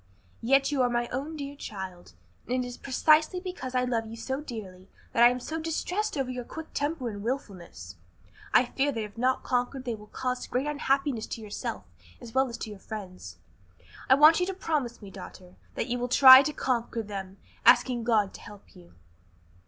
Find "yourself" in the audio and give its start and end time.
11.41-11.83